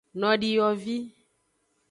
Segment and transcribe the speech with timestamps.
[0.19, 0.97] Nodiyovi.